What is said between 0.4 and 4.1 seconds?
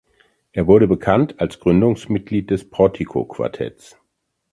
Er wurde bekannt als Gründungsmitglied des Portico Quartets.